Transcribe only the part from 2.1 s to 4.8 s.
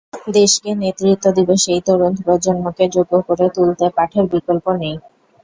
প্রজন্মকে যোগ্য করে তুলতে পাঠের বিকল্প